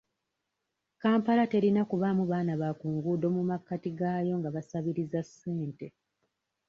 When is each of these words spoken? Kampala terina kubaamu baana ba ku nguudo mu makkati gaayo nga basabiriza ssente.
Kampala 1.01 1.43
terina 1.53 1.81
kubaamu 1.89 2.23
baana 2.31 2.53
ba 2.61 2.69
ku 2.79 2.87
nguudo 2.93 3.27
mu 3.35 3.41
makkati 3.49 3.89
gaayo 3.99 4.33
nga 4.39 4.49
basabiriza 4.55 5.19
ssente. 5.27 5.87